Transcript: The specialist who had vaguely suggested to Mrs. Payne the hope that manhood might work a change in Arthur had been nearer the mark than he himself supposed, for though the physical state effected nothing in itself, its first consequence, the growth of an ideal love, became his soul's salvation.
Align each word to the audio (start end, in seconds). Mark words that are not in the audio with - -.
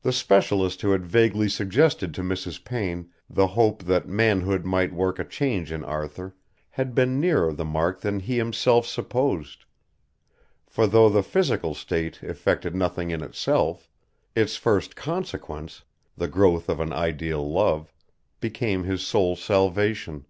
The 0.00 0.12
specialist 0.14 0.80
who 0.80 0.92
had 0.92 1.04
vaguely 1.04 1.50
suggested 1.50 2.14
to 2.14 2.22
Mrs. 2.22 2.64
Payne 2.64 3.10
the 3.28 3.48
hope 3.48 3.82
that 3.82 4.08
manhood 4.08 4.64
might 4.64 4.90
work 4.94 5.18
a 5.18 5.24
change 5.26 5.70
in 5.70 5.84
Arthur 5.84 6.34
had 6.70 6.94
been 6.94 7.20
nearer 7.20 7.52
the 7.52 7.66
mark 7.66 8.00
than 8.00 8.20
he 8.20 8.38
himself 8.38 8.86
supposed, 8.86 9.66
for 10.66 10.86
though 10.86 11.10
the 11.10 11.22
physical 11.22 11.74
state 11.74 12.20
effected 12.22 12.74
nothing 12.74 13.10
in 13.10 13.22
itself, 13.22 13.90
its 14.34 14.56
first 14.56 14.96
consequence, 14.96 15.82
the 16.16 16.26
growth 16.26 16.70
of 16.70 16.80
an 16.80 16.94
ideal 16.94 17.46
love, 17.46 17.92
became 18.40 18.84
his 18.84 19.06
soul's 19.06 19.42
salvation. 19.44 20.24